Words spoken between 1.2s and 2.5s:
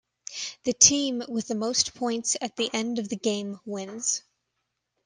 with the most points